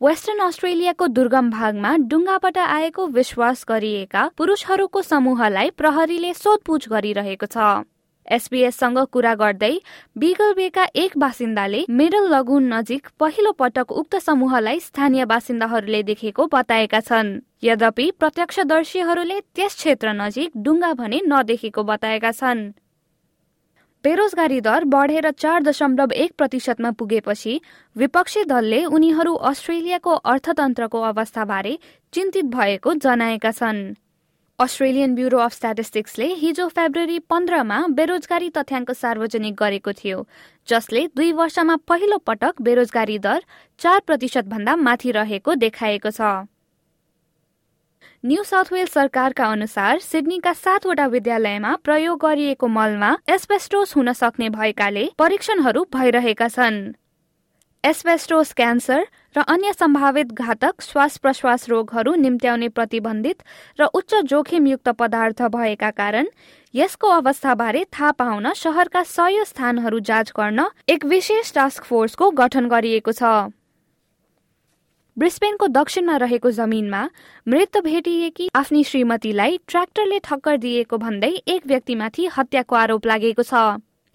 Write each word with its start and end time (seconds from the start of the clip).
Western 0.00 0.40
अस्ट्रेलियाको 0.44 1.06
दुर्गम 1.08 1.48
भागमा 1.50 1.90
डुङ्गाबाट 2.08 2.58
आएको 2.58 3.06
विश्वास 3.12 3.64
गरिएका 3.68 4.24
पुरुषहरूको 4.36 5.02
समूहलाई 5.02 5.70
प्रहरीले 5.72 6.32
सोधपुछ 6.34 6.88
गरिरहेको 6.88 7.46
छ। 7.46 7.68
एसबीएससँग 8.28 8.98
कुरा 9.12 9.34
गर्दै 9.34 9.72
बिगल 10.18 10.52
बेका 10.54 10.86
एक 10.94 11.16
बासिन्दाले 11.16 11.84
मिडल 11.90 12.28
लगुन 12.28 12.68
नजिक 12.74 13.08
पहिलो 13.18 13.52
पटक 13.56 13.92
उक्त 13.94 14.16
समूहलाई 14.20 14.80
स्थानीय 14.84 15.24
बासिन्दाहरूले 15.32 16.02
देखेको 16.12 16.46
बताएका 16.52 17.00
छन्। 17.00 17.36
यद्यपि 17.64 18.10
प्रत्यक्षदर्शीहरूले 18.20 19.40
त्यस 19.54 19.74
क्षेत्र 19.76 20.12
नजिक 20.22 20.50
डुङ्गा 20.60 20.92
भने 21.00 21.22
नदेखेको 21.26 21.82
बताएका 21.92 22.32
छन्। 22.32 22.68
बेरोजगारी 24.06 24.60
दर 24.60 24.84
बढेर 24.86 25.30
चार 25.34 25.62
दशमलव 25.62 26.12
एक 26.14 26.32
प्रतिशतमा 26.38 26.90
पुगेपछि 26.98 27.54
विपक्षी 27.96 28.44
दलले 28.44 28.84
उनीहरू 28.88 29.34
अस्ट्रेलियाको 29.50 30.12
अर्थतन्त्रको 30.32 31.00
अवस्थाबारे 31.02 31.72
चिन्तित 32.12 32.44
भएको 32.54 32.94
जनाएका 33.02 33.50
छन्। 33.52 33.82
अस्ट्रेलियन 34.58 35.14
ब्युरो 35.14 35.38
अफ 35.38 35.52
स्ट्याटिस्टिक्सले 35.52 36.32
हिजो 36.36 36.68
फेब्रुअरी 36.70 37.18
पन्ध्रमा 37.28 37.78
बेरोजगारी 37.92 38.50
तथ्याङ्क 38.54 38.92
सार्वजनिक 38.94 39.54
गरेको 39.56 39.92
थियो 39.94 40.26
जसले 40.68 41.06
दुई 41.16 41.32
वर्षमा 41.34 41.76
पहिलो 41.88 42.18
पटक 42.26 42.62
बेरोजगारी 42.62 43.18
दर 43.20 43.42
चार 43.80 44.00
प्रतिशत 44.06 44.44
भन्दा 44.46 44.76
माथि 44.86 45.10
रहेको 45.18 45.54
देखाएको 45.56 46.10
छ। 46.10 46.46
न्यू 48.26 48.42
साउथ 48.42 48.72
वेल्स 48.72 48.92
सरकारका 48.92 49.46
अनुसार 49.46 49.98
सिडनीका 50.02 50.52
सातवटा 50.52 51.06
विद्यालयमा 51.06 51.74
प्रयोग 51.84 52.18
गरिएको 52.20 52.66
मलमा 52.68 53.10
एस्पेस्टोस 53.28 53.94
हुन 53.96 54.12
सक्ने 54.12 54.48
भएकाले 54.50 55.04
परीक्षणहरू 55.18 55.84
भइरहेका 55.94 56.48
छन्। 56.48 56.78
एस्पेस्टोस 57.84 58.52
क्यान्सर 58.52 59.04
र 59.36 59.42
अन्य 59.46 59.72
सम्भावित 59.72 60.32
घातक 60.34 60.82
श्वास 60.82 61.16
प्रश्वास 61.18 61.68
रोगहरू 61.70 62.14
निम्त्याउने 62.16 62.68
प्रतिबन्धित 62.70 63.44
र 63.78 63.88
उच्च 63.94 64.14
जोखिमयुक्त 64.32 64.88
पदार्थ 64.98 65.42
भएका 65.54 65.90
कारण 65.92 66.26
यसको 66.74 67.08
अवस्थाबारे 67.18 67.84
थाहा 67.92 68.10
पाउन 68.18 68.52
शहरका 68.56 69.02
सय 69.12 69.44
स्थानहरू 69.44 70.00
जाँच 70.10 70.32
गर्न 70.38 70.66
एक 70.88 71.04
विशेष 71.14 71.54
टास्क 71.54 71.84
फोर्सको 71.84 72.30
गठन 72.42 72.68
गरिएको 72.68 73.12
छ। 73.12 73.54
ब्रिस्पेनको 75.18 75.66
दक्षिणमा 75.66 76.16
रहेको 76.16 76.50
जमिनमा 76.50 76.98
मृत 77.48 77.76
भेटिएकी 77.84 78.48
आफ्नी 78.54 78.82
श्रीमतीलाई 78.84 79.58
ट्र्याक्टरले 79.66 80.18
ठक्कर 80.24 80.56
दिएको 80.56 80.96
भन्दै 80.98 81.30
एक 81.48 81.66
व्यक्तिमाथि 81.66 82.26
हत्याको 82.36 82.76
आरोप 82.76 83.06
लागेको 83.06 83.42
छ। 83.42 83.62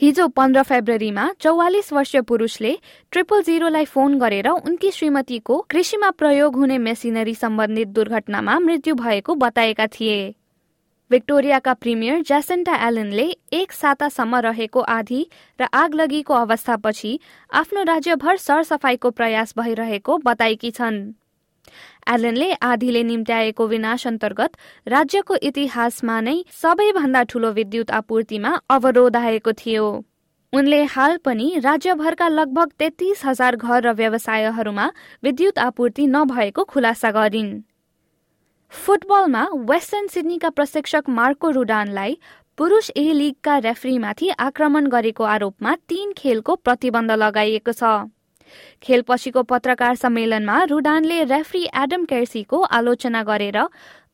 हिजो 0.00 0.26
पन्ध्र 0.28 0.62
फेब्रुअरीमा 0.62 1.28
चौवालिस 1.40 1.92
वर्षीय 1.92 2.20
पुरुषले 2.22 2.74
ट्रिपल 3.12 3.42
जिरोलाई 3.42 3.84
फोन 3.84 4.18
गरेर 4.18 4.48
उनकी 4.48 4.90
श्रीमतीको 4.90 5.60
कृषिमा 5.70 6.10
प्रयोग 6.18 6.56
हुने 6.56 6.78
मेसिनरी 6.78 7.34
सम्बन्धित 7.34 7.88
दुर्घटनामा 7.94 8.58
मृत्यु 8.58 8.94
भएको 8.94 9.34
बताएका 9.34 9.86
थिए। 9.86 10.18
भिक्टोरियाका 11.10 11.72
प्रिमियर 11.74 12.22
ज्यासेन्टा 12.22 12.74
एलनले 12.86 13.24
एक 13.52 13.72
सातासम्म 13.72 14.36
रहेको 14.36 14.80
आधी 14.94 15.20
र 15.60 15.66
आगलगीको 15.74 16.34
अवस्थापछि 16.34 17.12
आफ्नो 17.52 17.82
राज्यभर 17.82 18.36
सरसफाईको 18.36 19.10
प्रयास 19.10 19.54
भइरहेको 19.58 20.16
बताएकी 20.18 20.70
छन्। 20.70 20.98
एलनले 22.08 22.52
आधीले 22.62 23.02
निम्त्याएको 23.02 23.66
विनाश 23.66 24.06
अन्तर्गत 24.06 24.56
राज्यको 24.86 25.36
इतिहासमा 25.42 26.20
नै 26.20 26.36
सबैभन्दा 26.52 27.22
ठूलो 27.22 27.52
विद्युत 27.52 27.90
आपूर्तिमा 27.90 28.52
अवरोध 28.70 29.16
आएको 29.16 29.52
थियो। 29.54 29.88
उनले 30.52 30.82
हाल 30.92 31.16
पनि 31.24 31.48
राज्यभरका 31.64 32.28
लगभग 32.28 32.72
तेत्तीस 32.78 33.24
हजार 33.24 33.56
घर 33.56 33.80
र 33.82 33.92
व्यवसायहरूमा 33.94 34.90
विद्युत 35.22 35.58
आपूर्ति 35.58 36.06
नभएको 36.06 36.64
खुलासा 36.64 37.10
गरिन्। 37.10 37.50
फुटबलमा 38.72 39.42
वेस्टर्न 39.68 40.06
सिडनीका 40.06 40.48
प्रशिक्षक 40.50 41.08
मार्को 41.10 41.50
रुडानलाई 41.50 42.16
पुरुष 42.58 42.90
ए 42.96 43.12
लिगका 43.12 43.56
रेफ्रीमाथि 43.58 44.28
आक्रमण 44.38 44.86
गरेको 44.86 45.24
आरोपमा 45.26 45.74
तीन 45.88 46.12
खेलको 46.12 46.54
प्रतिबन्ध 46.58 47.10
लगाइएको 47.12 47.72
छ। 47.72 48.08
खेलपछिको 48.82 49.42
पत्रकार 49.44 49.94
सम्मेलनमा 49.94 50.56
रुडानले 50.64 51.22
रेफ्री 51.24 51.64
एडम 51.76 52.04
केर्सीको 52.04 52.60
आलोचना 52.72 53.22
गरेर 53.22 53.58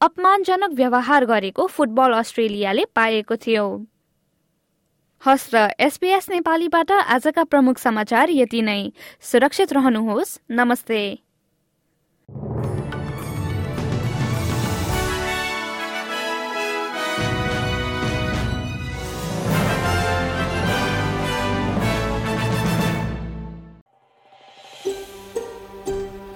अपमानजनक 0.00 0.70
व्यवहार 0.72 1.24
गरेको 1.24 1.66
फुटबल 1.68 2.12
अस्ट्रेलियाले 2.14 2.84
पाएको 2.94 3.36
थियो। 3.36 3.66
हस् 5.22 5.50
र 5.54 5.68
एसपीएस 5.80 6.30
नेपालीबाट 6.30 6.90
आजका 6.90 7.44
प्रमुख 7.46 7.78
समाचार 7.78 8.30
यति 8.30 8.62
नै। 8.62 8.80
सुरक्षित 9.22 9.72
रहनुहोस्। 9.72 10.38
नमस्ते। 10.52 11.00